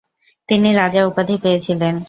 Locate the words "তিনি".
0.49-0.69